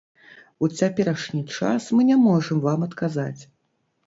[0.67, 3.41] У цяперашні час мы не можам вам адказаць.